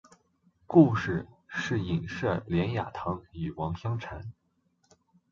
[0.65, 4.33] 故事是隐射连雅堂与王香禅。